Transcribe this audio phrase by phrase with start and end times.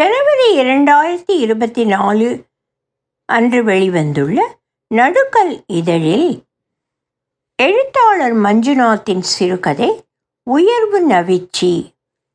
[0.00, 2.44] ஜனவரி இரண்டாயிரத்தி இருபத்தி நாலு
[3.24, 4.40] அன்று வெளிவந்துள்ள
[4.94, 6.42] நடுக்கல் இதழில்
[7.56, 10.04] எழுத்தாளர் மஞ்சுநாத்தின் சிறுகதை
[10.42, 11.94] உயர்வு நவிச்சி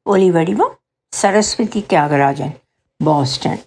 [0.09, 0.73] ஒலிவடிவம்
[1.09, 2.55] சரஸ்வதி தியாகராஜன்
[2.97, 3.59] பாஸ்டன்.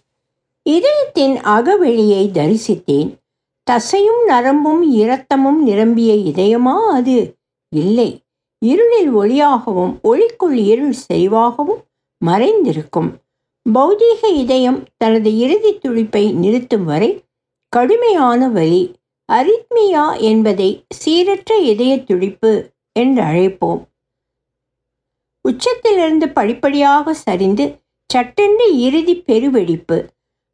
[0.63, 3.15] இதயத்தின் அகவெளியை தரிசித்தேன்.
[3.71, 7.37] தசையும் நரம்பும் இரத்தமும் நிரம்பிய இதயமா அது?
[7.69, 8.25] இல்லை.
[8.59, 11.83] இருளில் ஒளியாகவும் ஒளிக்குள் இருள் செறிவாகவும்
[12.27, 13.11] மறைந்திருக்கும்.
[13.67, 17.11] பௌதீக இதயம் தனது இறுதி துடிப்பை நிறுத்தும் வரை
[17.73, 18.83] கடுமையான வலி
[19.29, 20.69] அரித்மியா என்பதை
[20.99, 22.53] சீரற்ற இதய துடிப்பு
[22.93, 23.81] என்று அழைப்போம்.
[25.45, 27.65] உச்சத்திலிருந்து படிப்படியாக சரிந்து
[28.11, 29.99] சட்டென்று இறுதி பெருவெடிப்பு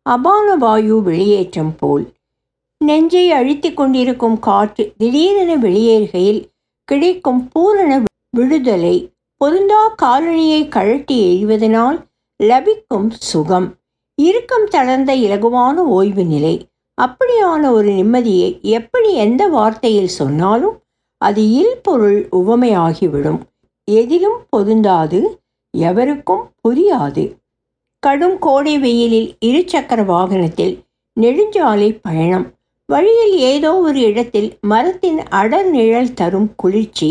[0.07, 2.05] அபான வாயு வெளியேற்றம் போல்.
[2.81, 6.43] நெஞ்சை அழித்து கொண்டிருக்கும் காற்று திடீரென வெளியேறுகையில்
[6.89, 7.91] கிடைக்கும் பூரண
[8.37, 8.97] விடுதலை
[9.41, 11.99] பொருந்தா காலணியை கழட்டி எறிவதனால்
[12.49, 13.75] லபிக்கும் சுகம்.
[14.15, 16.55] இறுக்கம் தளர்ந்த இலகுவான ஓய்வு நிலை.
[16.99, 20.77] அப்படியான ஒரு நிம்மதியை எப்படி எந்த வார்த்தையில் சொன்னாலும்
[21.21, 23.41] அது இல்பொருள் உவமையாகிவிடும்.
[23.85, 25.21] எதிலும் பொருந்தாது
[25.71, 27.25] எவருக்கும் புரியாது.
[27.99, 30.75] கடும் கோடை வெயிலில் இருசக்கர வாகனத்தில்
[31.21, 32.47] நெடுஞ்சாலை பயணம்.
[32.87, 37.11] வழியில் ஏதோ ஒரு இடத்தில் மரத்தின் அடர் நிழல் தரும் குளிர்ச்சி.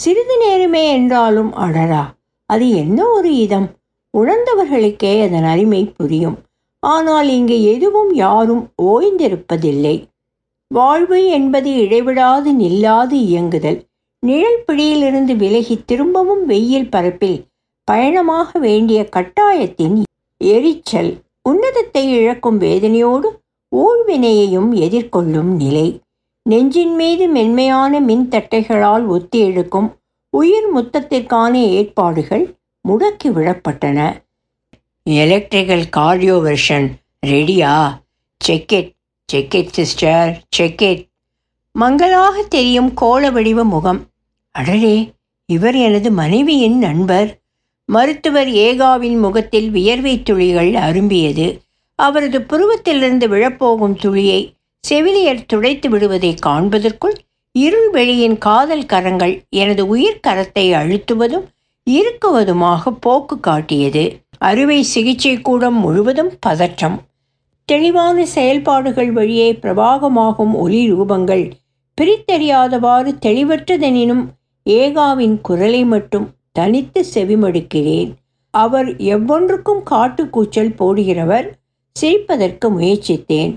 [0.00, 2.04] சிறிது நேரமே என்றாலும் அடரா
[2.50, 3.68] அது என்ன ஒரு இதம்?
[4.14, 6.36] உணர்ந்தவர்களுக்கே அதன் அருமை புரியும்.
[6.82, 9.96] ஆனால் இங்கு எதுவும் யாரும் ஓய்ந்திருப்பதில்லை.
[10.70, 13.80] வாழ்வு என்பது இடைவிடாது நில்லாது இயங்குதல்.
[14.22, 17.38] நிழல் பிடியிலிருந்து விலகி திரும்பவும் வெயில் பரப்பில்
[17.88, 19.96] பயணமாக வேண்டிய கட்டாயத்தின்
[20.40, 21.12] எரிச்சல்
[21.48, 23.28] உன்னதத்தை இழக்கும் வேதனையோடு
[23.72, 25.86] ஊழ்வினையையும் எதிர்கொள்ளும் நிலை.
[26.46, 29.88] நெஞ்சின் மீது மென்மையான மின்தட்டைகளால் ஒத்தி எடுக்கும்
[30.32, 32.44] உயிர் முத்தத்திற்கான ஏற்பாடுகள்
[32.88, 33.98] முடக்கி விடப்பட்டன
[35.02, 36.88] எலக்ட்ரிக்கல் கார்டியோ வெர்ஷன்
[37.26, 38.00] ரெடியா
[38.40, 38.90] செக்கெட்
[39.28, 41.02] செக்கெட் சிஸ்டர் செக்கெட்
[41.72, 44.00] மங்களாக தெரியும் கோள வடிவ முகம்.
[44.58, 44.96] அடலே
[45.48, 47.30] இவர் எனது மனைவியின் நண்பர்.
[47.88, 51.46] மருத்துவர் ஏகாவின் முகத்தில் வியர்வை துளிகள் அரும்பியது.
[51.98, 54.40] அவரது புருவத்திலிருந்து விழப்போகும் துளியை
[54.80, 57.16] செவிலியர் துடைத்து விடுவதை காண்பதற்குள்
[57.52, 61.46] இருள் வெளியின் காதல் கரங்கள் எனது உயிர் கரத்தை அழுத்துவதும்
[61.90, 64.18] இருக்குவதுமாக போக்கு காட்டியது.
[64.38, 67.02] அறுவை சிகிச்சை கூடம் முழுவதும் பதற்றம்.
[67.64, 71.50] தெளிவான செயல்பாடுகள் வழியே பிரபாகமாகும் ஒலி ரூபங்கள்.
[72.00, 74.24] பிரித்தறியாதவாறு தெளிவற்றதெனினும்
[74.70, 78.14] ஏகாவின் குரலை மட்டும் தனித்து செவிமடுக்கிறேன்.
[78.50, 81.46] அவர் எவ்வொன்றுக்கும் காட்டுக்கூச்சல் போடுகிறவர்.
[81.92, 83.54] சிரிப்பதற்கு முயற்சித்தேன்.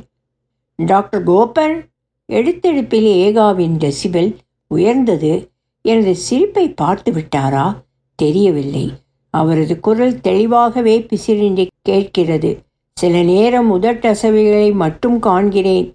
[0.76, 1.90] டாக்டர் கோபன்
[2.26, 4.36] எடுத்தெடுப்பில் ஏகாவின் டெசிபல்
[4.68, 5.50] உயர்ந்தது.
[5.82, 7.86] எனது சிரிப்பை பார்த்து விட்டாரா
[8.18, 8.86] தெரியவில்லை.
[9.30, 12.52] அவரது குரல் தெளிவாகவே பிசிறின்றி கேட்கிறது.
[12.94, 15.88] சில நேரம் உதட்டசைவுகளை மட்டும் காண்கிறேன்.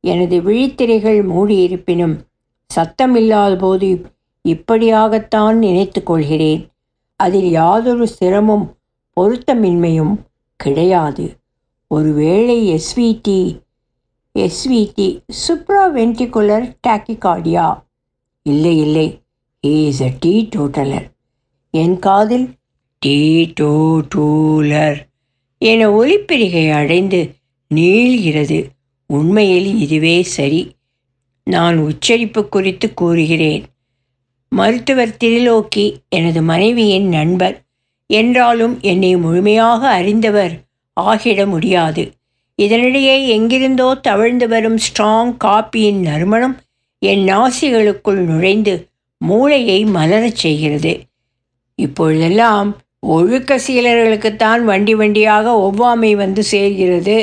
[0.00, 2.14] எனது விழித்திரைகள் மூடியிருப்பினும்
[2.76, 3.88] சத்தமில்லாத போது
[4.48, 6.68] இப்படியாகத்தான் நினைத்து கொள்கிறேன்.
[7.16, 8.64] அதில் யாதொரு சிரமும்
[9.20, 10.14] பொருத்தமின்மையும்
[10.56, 11.26] கிடையாது.
[11.88, 13.60] ஒருவேளை SVT
[14.38, 15.08] SVT
[15.48, 17.66] Subhra ventricular tachycardia?
[18.42, 19.06] இல்லை இல்லை.
[19.66, 21.14] He is a tea totaller
[21.80, 22.46] என் காதில்
[22.98, 23.18] டீ
[23.54, 24.96] டோ டூலர்
[25.58, 27.20] என ஒலிப்பிரிகை அடைந்து
[27.68, 28.58] நீள்கிறது.
[29.06, 30.60] உண்மையில் இதுவே சரி.
[31.44, 33.64] நான் உச்சரிப்பு குறித்து கூறுகிறேன்.
[34.48, 37.56] மருத்துவர் திரிலோக்கி எனது மனைவியின் நண்பர்.
[38.10, 40.54] என்றாலும் என்னை முழுமையாக அறிந்தவர்
[41.00, 42.02] ஆகிட முடியாது.
[42.62, 46.56] இதனிடையே எங்கிருந்தோ தவழ்ந்து வரும் ஸ்ட்ராங் காப்பியின் நறுமணம்
[47.02, 48.74] என் நாசிகளுக்குள் நுழைந்து
[49.18, 50.92] மூளையை மலரச் செய்கிறது.
[51.78, 57.16] இப்பொழுதெல்லாம் ஒழுக்க சீலர்களுக்குத்தான் வண்டி வண்டியாக ஒவ்வாமை வந்து சேர்கிறது.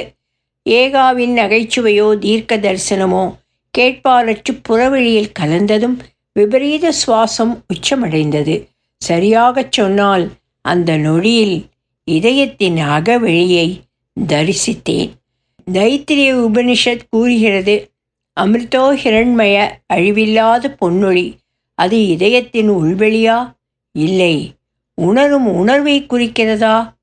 [0.69, 3.23] ஏகாவின் நகைச்சுவையோ தீர்க்க தரிசனமோ
[3.77, 5.97] கேட்பாரற்று புறவழியில் கலந்ததும்
[6.33, 8.55] விபரீத சுவாசம் உச்சமடைந்தது.
[9.01, 10.25] சரியாகச் சொன்னால்
[10.65, 11.57] அந்த நொடியில்
[12.07, 13.67] இதயத்தின் அகவெளியை
[14.17, 15.11] தரிசித்தேன்.
[15.71, 17.75] தைத்திரிய உபனிஷத் கூறுகிறது
[18.37, 19.55] அமிர்தோ ஹிரண்மய
[19.93, 21.25] அழிவில்லாத பொன்னொழி
[21.79, 23.37] அது இதயத்தின் உள்வெளியா?
[23.97, 24.53] இல்லை
[24.95, 26.93] உணரும் உணர்வை குறிக்கிறதா?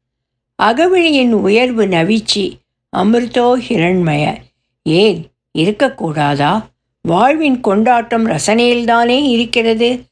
[0.63, 2.59] அகவிழியின் உயர்வு நவிச்சி
[2.97, 4.37] அமிர்தோ ஹிரண்மய.
[4.83, 5.27] ஏன்
[5.59, 6.67] இருக்கக்கூடாதா?
[7.03, 10.05] வாழ்வின் கொண்டாட்டம் ரசனையில்தானே இருக்கிறது.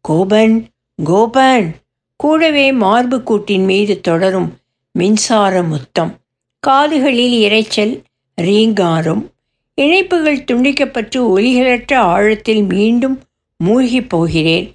[0.00, 0.68] கோபன்
[1.04, 1.74] கோபன்.
[2.16, 4.56] கூடவே மார்பு கூட்டின் மீது தொடரும்
[4.92, 6.18] மின்சார முத்தம்.
[6.60, 8.02] காதுகளில் இரைச்சல்
[8.34, 9.30] ரீங்காரம்.
[9.74, 13.22] இணைப்புகள் துண்டிக்கப்பட்டு ஒலிகளற்ற ஆழத்தில் மீண்டும்
[13.56, 14.74] மூழ்கிப் போகிறேன்.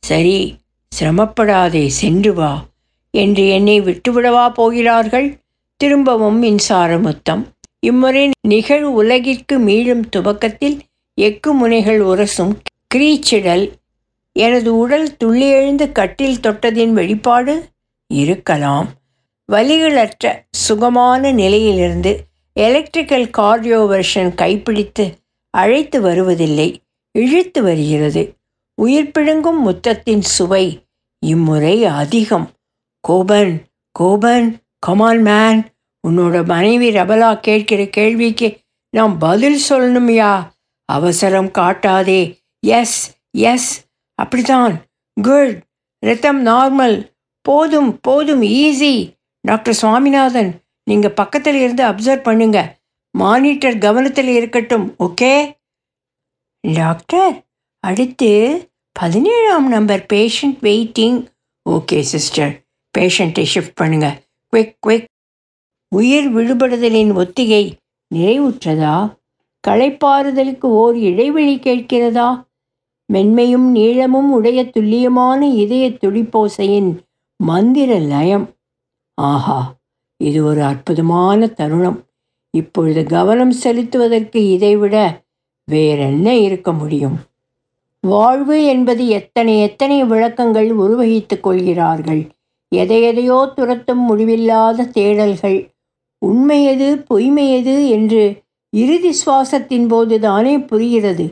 [0.00, 0.58] சரி
[0.98, 2.64] சிரமப்படாதே சென்று வா.
[3.10, 5.36] என்று என்னை விட்டுவிடவா போகிறார்கள்?
[5.76, 7.46] திரும்பவும் மின்சார முத்தம்.
[7.80, 10.80] இம்முறை நிகழ் உலகிற்கு மீளும் துவக்கத்தில்
[11.20, 12.54] எக்கு முனைகள் உரசும்
[12.94, 13.70] கிரீச்சிடல்.
[14.32, 17.68] எனது உடல் துள்ளி எழுந்து கட்டில் தொட்டதின் வெளிப்பாடு
[18.12, 18.88] இருக்கலாம்.
[19.52, 22.24] வலிகளற்ற சுகமான நிலையிலிருந்து
[22.60, 25.14] எலக்ட்ரிக்கல் கார்டியோவர்ஷன் கைப்பிடித்து
[25.50, 26.80] அழைத்து வருவதில்லை.
[27.12, 28.34] இழுத்து வருகிறது.
[28.82, 30.64] உயிர் பிழுங்கும் முத்தத்தின் சுவை
[31.26, 32.46] இம்முறை அதிகம்.
[33.04, 33.52] கோபன்
[33.98, 34.48] கோபன்
[34.86, 35.60] கமான் மேன்
[36.04, 38.48] உன்னோட மனைவி ரபலா கேட்கிற கேள்விக்கு
[38.96, 40.32] நாம் பதில் சொல்லணும்யா.
[40.88, 42.22] அவசரம் காட்டாதே.
[42.66, 42.98] எஸ்
[43.52, 43.70] எஸ்
[44.18, 44.74] அப்படிதான்
[45.16, 45.56] குட்
[46.06, 46.96] ரத்தம் நார்மல்
[47.48, 48.94] போதும் போதும் ஈஸி
[49.48, 50.50] டாக்டர் சுவாமிநாதன்
[50.90, 52.58] நீங்கள் பக்கத்தில் இருந்து அப்சர்வ் பண்ணுங்க.
[53.18, 55.34] மானிட்டர் கவனத்தில் இருக்கட்டும் ஓகே
[56.74, 57.34] டாக்டர்
[57.84, 58.32] அடுத்து
[58.92, 61.26] பதினேழாம் number patient waiting
[61.70, 62.62] okay sister
[62.98, 64.22] பேஷண்ட்டை ஷிஃப்ட் பண்ணுங்க.
[64.52, 65.04] குவிக் குவிக்
[65.94, 67.76] உயிர் விடுபடுதலின் ஒத்திகை
[68.14, 69.16] நிறைவுற்றதா?
[69.68, 72.48] களைப்பாறுதலுக்கு ஓர் இடைவெளி கேட்கிறதா?
[73.12, 76.90] மென்மையும் நீளமும் உடைய துல்லியமான இதய துடிப்போசையின்
[77.36, 78.46] மந்திர லயம்.
[79.14, 79.76] ஆஹா
[80.24, 82.04] இது ஒரு அற்புதமான தருணம்.
[82.50, 85.24] இப்பொழுது கவனம் செலுத்துவதற்கு இதைவிட
[85.64, 87.18] வேறென்ன இருக்க முடியும்?
[88.00, 92.22] வாழ்வு என்பது எத்தனை எத்தனை விளக்கங்கள் உருவகித்துக் கொள்கிறார்கள்?
[92.68, 95.58] எதை எதையோ துரத்தும் முடிவில்லாத தேடல்கள்.
[96.18, 101.26] உண்மையது பொய்மையது என்று இறுதி சுவாசத்தின் போது தானே புரிகிறது.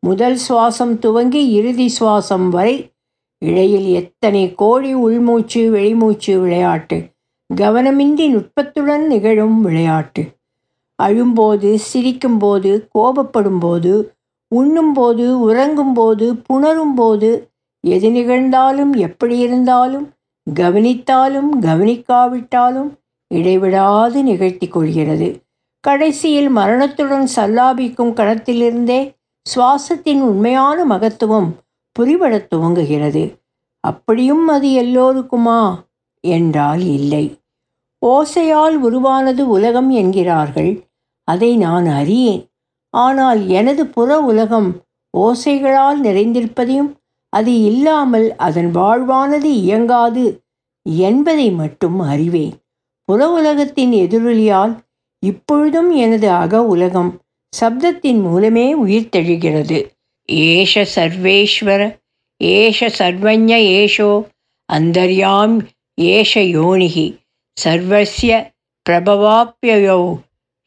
[0.00, 2.92] முதல் சுவாசம் துவங்கி இறுதி சுவாசம் வரை.
[3.38, 6.98] இடையில் எத்தனை கோடி உள்மூச்சு வெளிமூச்சு விளையாட்டு.
[7.56, 10.24] கவனமின்றி நுட்பத்துடன் நிகழும் விளையாட்டு.
[10.94, 13.92] அழும்போது சிரிக்கும்போது கோபப்படும்போது
[14.54, 17.48] உண்ணும்போது உறங்கும்போது புணரும்போது
[17.80, 20.12] எது நிகழ்ந்தாலும் எப்படி இருந்தாலும்
[20.60, 22.90] கவனித்தாலும் கவனிக்காவிட்டாலும்
[23.34, 25.40] இடைவிடாது நிகழ்த்தி கொள்கிறது.
[25.80, 31.56] கடைசியில் மரணத்துடன் சல்லாபிக்கும் கணத்திலிருந்தே சுவாசத்தின் உண்மையான மகத்துவம்
[31.98, 33.38] புரிபடத் துவங்குகிறது.
[33.80, 35.74] அப்படியும் அது எல்லோருக்குமா?
[36.20, 37.38] என்றால் இல்லை.
[38.06, 40.86] ஓசையால் உருவானது உலகம் என்கிறார்கள்.
[41.24, 42.49] அதை நான் அறியேன்.
[42.90, 44.70] ஆனால் எனது புற உலகம்
[45.18, 46.90] ஓசைகளால் நிறைந்திருப்பதையும்
[47.32, 50.24] அது இல்லாமல் அதன் வாழ்வானது இயங்காது
[50.82, 52.54] என்பதை மட்டும் அறிவேன்.
[53.04, 54.74] புற உலகத்தின் எதிரொலியால்
[55.26, 57.10] இப்பொழுதும் எனது அக உலகம்
[57.52, 59.78] சப்தத்தின் மூலமே உயிர் தெழுகிறது.
[60.32, 61.82] ஏஷ சர்வேஸ்வர
[62.44, 63.50] ஏஷ சர்வஞ
[63.80, 64.10] ஏஷோ
[64.72, 65.56] அந்தர்யாம்
[66.00, 67.06] ஏஷ யோனிகி
[67.56, 68.32] சர்வசிய
[68.90, 70.00] பிரபவாப்பியோ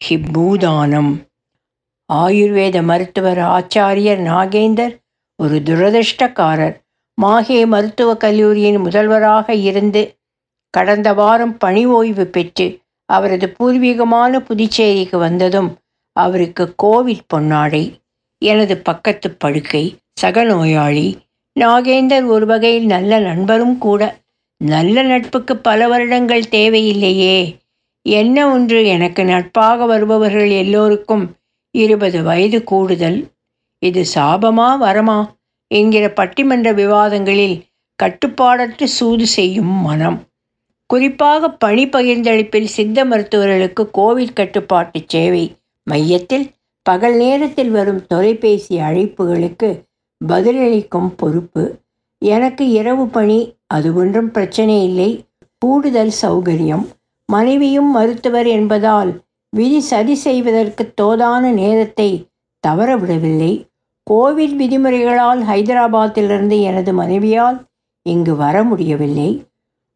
[0.02, 1.12] ஹி பூதானம்.
[2.16, 4.94] ஆயுர்வேத மருத்துவர் ஆச்சாரியர் நாகேந்தர்
[5.36, 6.76] ஒரு துரதிருஷ்டக்காரர்.
[7.22, 10.16] மாஹே மருத்துவக் கல்லூரியின் முதல்வராக இருந்து
[10.70, 15.78] கடந்த வாரம் பணி ஓய்வு பெற்று அவரது பூர்வீகமான புதுச்சேரிக்கு வந்ததும்
[16.12, 17.84] அவருக்கு கோவிட் பொன்னாடை.
[18.38, 21.18] எனது பக்கத்து படுக்கை சக நோயாளி.
[21.60, 24.02] நாகேந்தர் ஒரு வகையில் நல்ல நண்பரும் கூட.
[24.58, 27.38] நல்ல நட்புக்கு பல வருடங்கள் தேவையில்லையே.
[28.06, 31.26] என்ன ஒன்று எனக்கு நட்பாக வருபவர்கள் எல்லோருக்கும்
[31.78, 33.28] இருபது வயது கூடுதல்.
[33.80, 35.30] இது சாபமா வரமா?
[35.68, 37.62] என்கிற பட்டிமன்ற விவாதங்களில்
[38.04, 40.24] கட்டுப்பாடற்று சூது செய்யும் மனம்.
[40.86, 46.52] குறிப்பாக பணி பகிர்ந்தளிப்பில் சித்த மருத்துவர்களுக்கு கோவிட் கட்டுப்பாட்டு சேவை மையத்தில்
[46.82, 49.82] பகல் நேரத்தில் வரும் தொலைபேசி அழைப்புகளுக்கு
[50.28, 51.80] பதிலளிக்கும் பொறுப்பு.
[52.18, 55.26] எனக்கு இரவு பணி அது ஒன்றும் பிரச்சனை இல்லை.
[55.58, 56.86] கூடுதல் சௌகரியம்.
[57.26, 59.23] மனைவியும் மருத்துவர் என்பதால்
[59.56, 62.28] விதி சதி செய்வதற்கு தோதான நேரத்தை
[62.68, 63.68] தவறவிடவில்லை.
[64.12, 67.66] கோவிட் விதிமுறைகளால் ஹைதராபாத்திலிருந்து எனது மனைவியால்
[68.02, 69.46] இங்கு வர முடியவில்லை.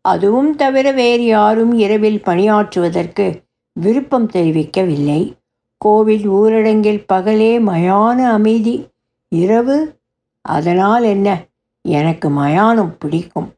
[0.02, 3.42] அதுவும் தவிர வேறு யாரும் இரவில் பணியாற்றுவதற்கு
[3.74, 5.34] விருப்பம் தெரிவிக்கவில்லை.
[5.78, 8.88] கோவில் ஊரடங்கில் பகலே மயான அமைதி.
[9.28, 9.98] இரவு?
[10.42, 11.46] அதனால் என்ன?
[11.82, 13.54] எனக்கு மயானம் பிடிக்கும்.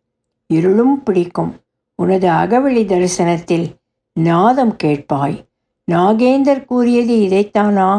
[0.47, 1.55] இருளும் பிடிக்கும்.
[1.95, 3.75] உனது அகவழி தரிசனத்தில்
[4.13, 5.47] நாதம் கேட்பாய்.
[5.89, 7.89] நாகேந்தர் கூறியது இதைத்தானா?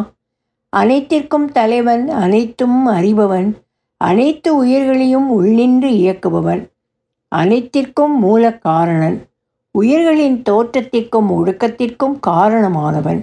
[0.72, 3.48] அனைத்திற்கும் தலைவன் அனைத்தும் அறிபவன்
[4.00, 6.62] அனைத்து உயிர்களையும் உள்நின்று இயக்குபவன்
[7.32, 9.16] அனைத்திற்கும் மூல காரணன்
[9.74, 13.20] உயிர்களின் தோற்றத்திற்கும் ஒடுக்கத்திற்கும் காரணமானவன்.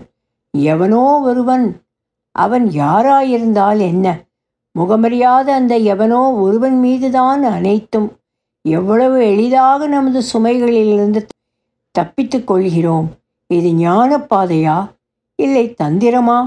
[0.54, 1.66] எவனோ ஒருவன்
[2.36, 4.06] அவன் யாராயிருந்தால் என்ன?
[4.76, 8.10] முகமறியாத அந்த எவனோ ஒருவன் மீதுதான் அனைத்தும்
[8.66, 11.22] எவ்வளவு எளிதாக நமது சுமைகளிலிருந்து
[11.96, 13.08] தப்பித்துக் கொள்கிறோம்.
[13.50, 14.77] இது ஞான பாதையா
[15.39, 16.39] இல்லை தந்திரமா?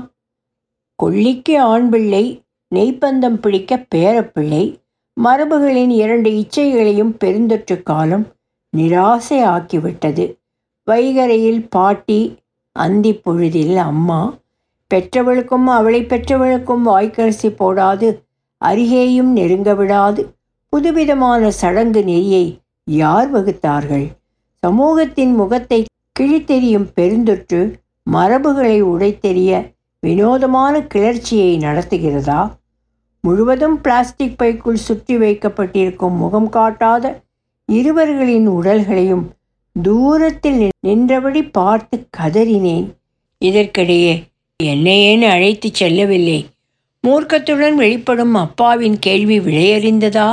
[0.98, 2.24] கொல்லிக்கு ஆண் பிள்ளை
[2.72, 4.64] நெய்ப்பந்தம் பிடிக்க பேரப்பிள்ளை
[5.16, 8.26] மரபுகளின் இரண்டு இச்சைகளையும் பெருந்தொற்று காலம்
[8.76, 10.24] நிராசை ஆக்கிவிட்டது
[10.88, 12.20] வைகரையில் பாட்டி
[12.76, 14.20] அந்தி பொழுதில் அம்மா
[14.90, 18.08] பெற்றவளுக்கும் அவளை பெற்றவளுக்கும் வாய்க்கரிசி போடாது
[18.60, 20.22] அருகேயும் நெருங்க விடாது
[20.72, 22.44] புதுவிதமான சடங்கு நெறியை
[22.88, 24.06] யார் வகுத்தார்கள்?
[24.62, 25.78] சமூகத்தின் முகத்தை
[26.20, 27.74] கிழித்தெறியும் பெருந்தொற்று
[28.12, 32.40] மரபுகளை உடைத்தெறிய வினோதமான கிளர்ச்சியை நடத்துகிறதா?
[33.20, 37.22] முழுவதும் பிளாஸ்டிக் பைக்குள் சுற்றி வைக்கப்பட்டிருக்கும் முகம் காட்டாத
[37.72, 39.24] இருவர்களின் உடல்களையும்
[39.76, 42.86] தூரத்தில் நின்றபடி பார்த்து கதறினேன்.
[43.44, 44.14] இதற்கிடையே
[44.56, 46.46] என்னை ஏன் அழைத்துச் செல்லவில்லை?
[47.08, 50.28] மூர்க்கத்துடன் வெளிப்படும் அப்பாவின் கேள்வி விளையறிந்ததா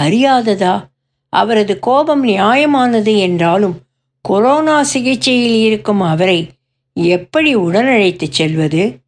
[0.00, 0.74] அறியாததா?
[1.28, 3.76] அவரது கோபம் நியாயமானது என்றாலும்
[4.28, 6.48] கொரோனா சிகிச்சையில் இருக்கும் அவரை
[6.94, 8.98] எப்படி உடனழைத்துச் செல்வது?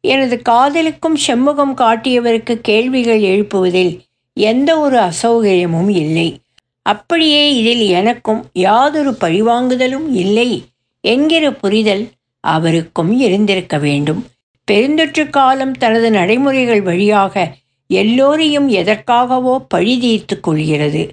[0.00, 3.98] எனது காதலுக்கும் செம்முகம் காட்டியவருக்கு கேள்விகள் எழுப்புவதில்
[4.32, 6.40] எந்த ஒரு அசௌகரியமும் இல்லை.
[6.82, 10.64] அப்படியே இதில் எனக்கும் யாதொரு பழிவாங்குதலும் இல்லை
[11.00, 12.08] என்கிற புரிதல்
[12.40, 14.26] அவருக்கும் இருந்திருக்க வேண்டும்.
[14.70, 17.54] பெருந்தொற்று காலம் தனது நடைமுறைகள் வழியாக
[17.86, 21.12] எல்லோரையும் எதற்காகவோ பழி தீர்த்து கொள்கிறது.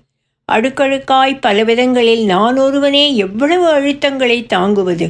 [0.52, 5.10] அடுக்கடுக்காய் பலவிதங்களில் நான் ஒருவனே எவ்வளவு அழுத்தங்களை தாங்குவது?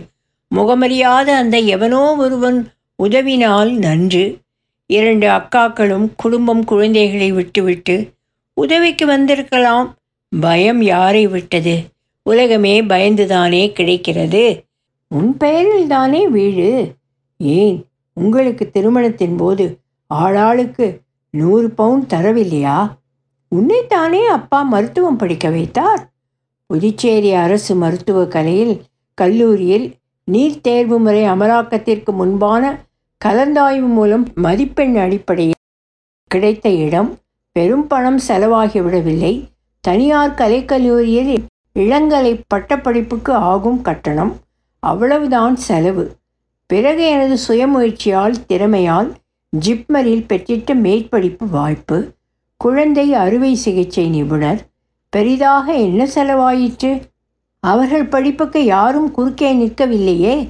[0.56, 2.68] முகமறியாத அந்த எவனோ ஒருவன்
[3.04, 4.38] உதவினால் நன்று.
[4.86, 8.12] இரண்டு அக்காக்களும் குடும்பம் குழந்தைகளை விட்டுவிட்டு
[8.54, 9.96] உதவிக்கு வந்திருக்கலாம்.
[10.42, 11.84] பயம் யாரை விட்டது?
[12.24, 14.63] உலகமே பயந்துதானே கிடைக்கிறது?
[15.08, 16.94] உன் பெயரில் தானே வீடு
[17.38, 17.86] ஏன்?
[18.13, 19.78] உங்களுக்கு திருமணத்தின் போது
[20.13, 21.00] ஆளாளுக்கு
[21.30, 22.94] நூறு பவுன் தரவில்லையா?
[23.55, 26.01] உன்னைத்தானே அப்பா மருத்துவம் படிக்க வைத்தார்?
[26.65, 28.81] புதுச்சேரி அரசு மருத்துவக் கலையில்
[29.13, 29.93] கல்லூரியில்
[30.31, 32.86] நீட் தேர்வு முறை அமலாக்கத்திற்கு முன்பான
[33.25, 35.60] கலந்தாய்வு மூலம் மதிப்பெண் அடிப்படையில்
[36.27, 37.10] கிடைத்த இடம்
[37.51, 39.33] பெரும் பணம் செலவாகிவிடவில்லை.
[39.79, 41.43] தனியார் கலைக்கல்லூரியில்
[41.79, 44.33] இளங்கலை பட்டப்படிப்புக்கு ஆகும் கட்டணம்
[44.79, 46.05] அவ்வளவுதான் செலவு.
[46.65, 49.10] பிறகு எனது சுயமுயற்சியால் திறமையால்
[49.65, 51.98] ஜிப்மரில் பெற்றிட்ட மேற்படிப்பு வாய்ப்பு
[52.63, 54.67] குழந்தை அறுவை சிகிச்சை நிபுணர்.
[55.10, 57.01] பெரிதாக என்ன செலவாயிற்று?
[57.60, 60.48] அவர்கள் படிப்புக்கு யாரும் குறுக்கே நிற்கவில்லையே?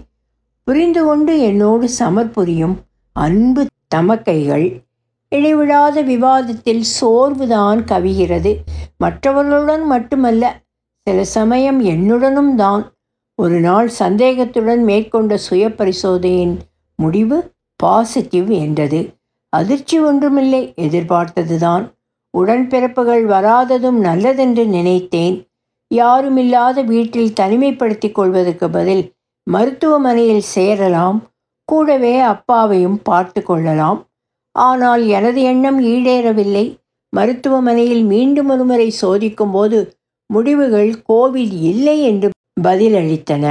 [0.64, 2.76] புரிந்து கொண்டு என்னோடு சமர்புரியும்
[3.14, 3.66] அன்பு
[3.96, 4.84] தமக்கைகள்.
[5.30, 8.56] இடைவிடாத விவாதத்தில் சோர்வுதான் கவிகிறது.
[8.98, 10.62] மற்றவர்களுடன் மட்டுமல்ல
[11.04, 12.94] சில சமயம் என்னுடனும் தான்.
[13.36, 16.60] ஒரு நாள் சந்தேகத்துடன் மேற்கொண்ட சுய பரிசோதனையின்
[16.96, 19.14] முடிவு பாசிட்டிவ் என்றது.
[19.50, 21.92] அதிர்ச்சி ஒன்றுமில்லை எதிர்பார்த்ததுதான்.
[22.38, 25.48] உடன்பிறப்புகள் வராததும் நல்லதென்று நினைத்தேன்.
[25.96, 29.12] யாருமில்லாத வீட்டில் தனிமைப்படுத்தி கொள்வதற்கு பதில்
[29.44, 31.24] மருத்துவமனையில் சேரலாம்
[31.64, 34.08] கூடவே அப்பாவையும் பார்த்து கொள்ளலாம்.
[34.52, 36.66] ஆனால் எனது எண்ணம் ஈடேறவில்லை.
[37.10, 39.92] மருத்துவமனையில் மீண்டும் ஒருமுறை சோதிக்கும்போது
[40.26, 42.30] முடிவுகள் கோவிட் இல்லை என்று
[42.62, 43.46] பதிலளித்தன.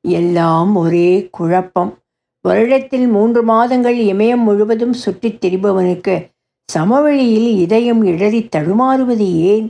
[0.00, 1.98] எல்லாம் ஒரே குழப்பம்.
[2.48, 6.16] வருடத்தில் மூன்று மாதங்கள் இமயம் முழுவதும் சுற்றித் திரிபவனுக்கு
[6.68, 9.66] சமவெளியில் இதயம் இடறி தடுமாறுவது ஏன்?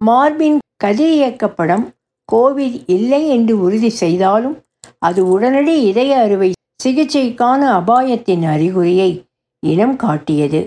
[0.00, 1.84] மார்பின் கதிரியக்கப்படம்
[2.32, 4.56] கோவிட் இல்லை என்று உறுதி செய்தாலும்
[4.98, 6.52] அது உடனடி இதய அறுவை
[6.84, 9.10] சிகிச்சைக்கான அபாயத்தின் அறிகுறியை
[9.62, 10.60] இனம் காட்டியது.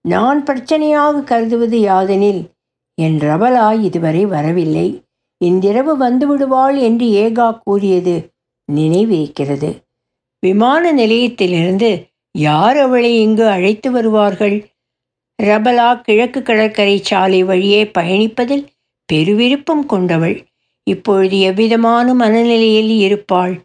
[0.00, 2.42] நான் பிரச்சனையாக கருதுவது யாதெனில்
[2.98, 4.88] என் ரபலா இதுவரை வரவில்லை.
[5.40, 8.14] இன்றிரவு வந்துவிடுவாள் என்று ஏகா கூறியது
[8.72, 9.70] நினைவிருக்கிறது
[10.42, 11.90] விமான நிலையத்திலிருந்து
[12.34, 14.56] யார் அவளை இங்கு அழைத்து வருவார்கள்?
[15.42, 18.66] ரபலா கிழக்கு கடற்கரை சாலை வழியே பயணிப்பதில்
[19.12, 20.46] பெருவிருப்பம் கொண்டவள்.
[20.82, 23.60] இப்பொழுது எவ்விதமான மனநிலையில் இருப்பாள்?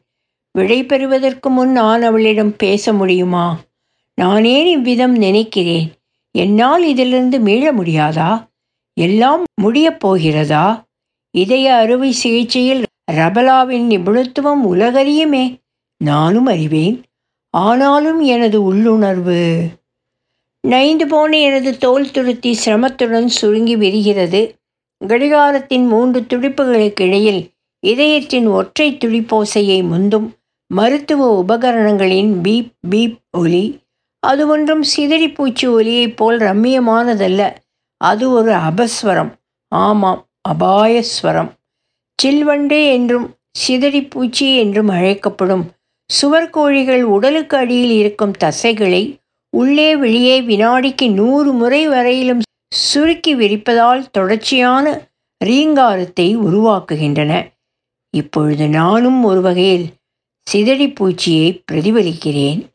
[0.52, 3.60] விடை பெறுவதற்கு முன் நான் அவளிடம் பேச முடியுமா?
[4.16, 5.92] நான் ஏன் இவ்விதம் நினைக்கிறேன்.
[6.32, 8.48] என்னால் இதிலிருந்து மீள முடியாதா?
[8.94, 10.86] எல்லாம் முடியப் போகிறதா?
[11.32, 15.56] இதய அறுவை சிகிச்சையில் ரபலாவின் நிபுணத்துவம் உலகறியுமே.
[15.98, 17.04] நானும் அறிவேன்.
[17.50, 19.68] ஆனாலும் எனது உள்ளுணர்வு
[20.64, 24.42] நைந்து போன எனது தோல் துருத்தி சிரமத்துடன் சுருங்கி விரிகிறது.
[25.08, 27.50] கடிகாரத்தின் மூன்று துடிப்புகளுக்கு இடையில்
[27.80, 30.28] இதயத்தின் ஒற்றை துடிப்போசையை முந்தும்
[30.68, 33.80] மருத்துவ உபகரணங்களின் பீப் பீப் ஒலி.
[34.24, 37.42] அது ஒன்றும் சிதறிப்பூச்சி ஒலியைப் போல் ரம்மியமானதல்ல.
[37.98, 39.32] அது ஒரு அபஸ்வரம்.
[39.68, 41.50] ஆமாம் அபாயஸ்வரம்.
[42.24, 43.28] சில்வண்டு என்றும்
[43.60, 45.66] சிதறிப்பூச்சி என்றும் அழைக்கப்படும்
[46.10, 49.04] சுவர்கோழிகள் உடலுக்கு அடியில் இருக்கும் தசைகளை
[49.58, 55.10] உள்ளே வெளியே வினாடிக்கு நூறு முறை வரையிலும் சுருக்கி விரிப்பதால் தொடர்ச்சியான
[55.46, 57.48] ரீங்காரத்தை உருவாக்குகின்றன.
[58.18, 59.90] இப்பொழுது நானும் ஒரு வகையில்
[60.52, 62.68] சிதறிப்பூச்சியை பிரதிபலிக்கிறேன்.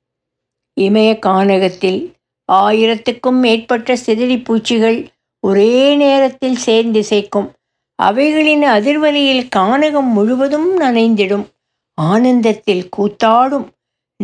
[0.81, 2.13] இமய கானகத்தில்
[2.53, 5.07] ஆயிரத்துக்கும் மேற்பட்ட சிதறிப்பூச்சிகள்
[5.41, 7.53] ஒரே நேரத்தில் சேர்ந்து சேர்க்கும்.
[7.95, 11.47] அவைகளின் அதிர்வலையில் கானகம் முழுவதும் நனைந்திடும்.
[11.95, 13.67] ஆனந்தத்தில் கூத்தாடும்.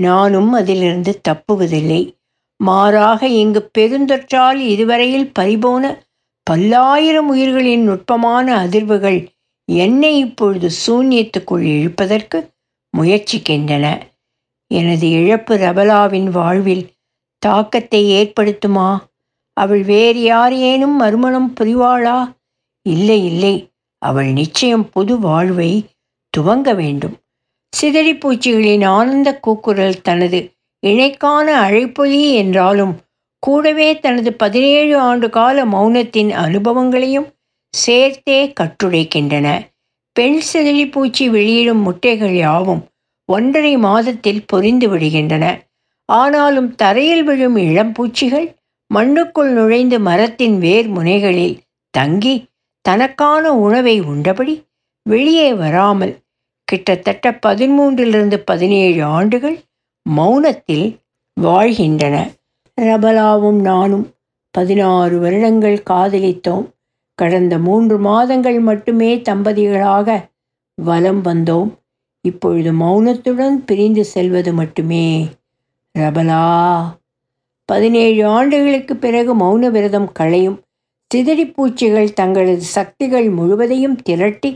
[0.00, 2.18] நானும் அதிலிருந்து தப்புவதில்லை.
[2.60, 5.84] மாறாக இங்கு பெருந்தொற்றால் இதுவரையில் பறிபோன
[6.46, 9.20] பல்லாயிரம் உயிர்களின் நுட்பமான அதிர்வுகள்
[9.68, 12.38] என்னை இப்பொழுது சூன்யத்துக்குள் இழுப்பதற்கு
[12.94, 13.86] முயற்சிக்கின்றன.
[14.70, 16.84] எனது இழப்பு ரபலாவின் வாழ்வில்
[17.42, 18.88] தாக்கத்தை ஏற்படுத்துமா?
[19.56, 22.18] அவள் வேறு யாரேனும் மறுமணம் புரிவாளா?
[22.86, 23.54] இல்லை இல்லை.
[24.02, 25.70] அவள் நிச்சயம் புது வாழ்வை
[26.32, 27.16] துவங்க வேண்டும்.
[27.72, 30.40] சிதறிப்பூச்சிகளின் ஆனந்த கூக்குரல் தனது
[30.86, 32.94] இணைக்கான அழைப்பொலி என்றாலும்
[33.38, 37.28] கூடவே தனது பதினேழு ஆண்டு கால மௌனத்தின் அனுபவங்களையும்
[37.74, 39.48] சேர்த்தே கட்டுடைக்கின்றன
[40.12, 42.82] பெண் சிதறி பூச்சி வெளியிடும் முட்டைகள் யாவும்
[43.24, 45.44] ஒன்றரை மாதத்தில் பொரிந்து விடுகின்றன.
[46.04, 48.48] ஆனாலும் தரையில் விழும் இளம்பூச்சிகள்
[48.94, 51.58] மண்ணுக்குள் நுழைந்து மரத்தின் வேர் முனைகளில்
[51.90, 52.34] தங்கி
[52.88, 54.54] தனக்கான உணவை உண்டபடி
[55.02, 56.14] வெளியே வராமல்
[56.64, 59.58] கிட்டத்தட்ட பதிமூன்றிலிருந்து பதினேழு ஆண்டுகள்
[60.06, 60.86] மௌனத்தில்
[61.40, 62.16] வாழ்கின்றன.
[62.80, 64.06] ரபலாவும் நானும்
[64.50, 66.66] பதினாறு வருடங்கள் காதலித்தோம்.
[67.14, 70.28] கடந்த மூன்று மாதங்கள் மட்டுமே தம்பதிகளாக
[70.74, 71.70] வலம் வந்தோம்.
[72.24, 75.28] இப்பொழுது மௌனத்துடன் பிரிந்து செல்வது மட்டுமே.
[75.98, 76.42] ரபலா
[77.64, 80.58] பதினேழு ஆண்டுகளுக்கு பிறகு மௌன விரதம் களையும்
[81.10, 84.50] சிதறிப்பூச்சிகள் தங்களது சக்திகள் முழுவதையும் திரட்டி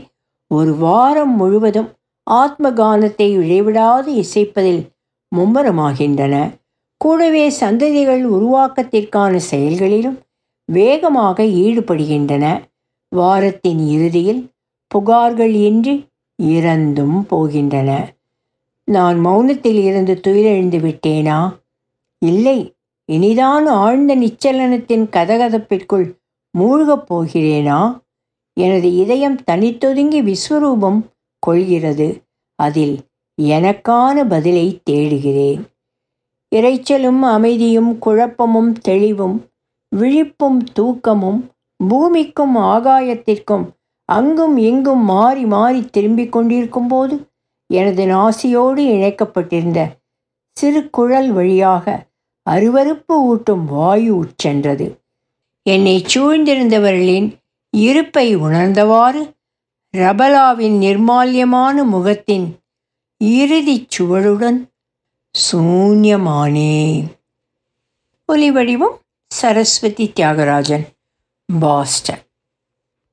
[0.47, 1.89] ஒரு வாரம் முழுவதும்
[2.23, 4.81] ஆத்ம கானத்தை இழைவிடாது இசைப்பதில்
[5.37, 6.49] மும்மரமாகின்றன.
[6.97, 10.19] கூடவே சந்ததிகள் உருவாக்கத்திற்கான செயல்களிலும்
[10.65, 12.61] வேகமாக ஈடுபடுகின்றன.
[13.09, 14.49] வாரத்தின் இறுதியில்
[14.95, 16.05] புகார்கள் இன்றி
[16.43, 18.05] இறந்தும் போகின்றன.
[18.83, 21.55] நான் மௌனத்தில் இருந்து துயிலெழுந்து விட்டேனா?
[22.19, 22.73] இல்லை
[23.11, 26.13] இனிதான் ஆழ்ந்த நிச்சலனத்தின் கதகதப்பிற்குள்
[26.51, 27.99] மூழ்கப் போகிறேனா?
[28.53, 31.01] எனது இதயம் தனித்தொதுங்கி விஸ்வரூபம்
[31.39, 32.21] கொள்கிறது.
[32.55, 32.99] அதில்
[33.41, 35.63] எனக்கான பதிலை தேடுகிறேன்.
[36.55, 39.37] இறைச்சலும் அமைதியும் குழப்பமும் தெளிவும்
[39.95, 41.41] விழிப்பும் தூக்கமும்
[41.89, 43.65] பூமிக்கும் ஆகாயத்திற்கும்
[44.09, 47.15] அங்கும் இங்கும் மாறி மாறி திரும்பிக் கொண்டிருக்கும் போது
[47.73, 49.79] எனது நாசியோடு இணைக்கப்பட்டிருந்த
[50.57, 52.05] சிறு குழல் வழியாக
[52.49, 54.87] அருவறுப்பு ஊட்டும் வாயு உட்சென்றது.
[55.69, 57.27] என்னை சூழ்ந்திருந்தவர்களின்
[57.69, 59.21] இருப்பை உணர்ந்தவாறு
[59.97, 62.47] ரபலாவின் நிர்மால்யமான முகத்தின்
[63.25, 64.59] இறுதிச் சுவடுடன்
[65.35, 66.75] சூன்யமானே.
[68.25, 70.85] ஒலி வடிவம் சரஸ்வதி தியாகராஜன்
[71.59, 72.24] பாஸ்டன்.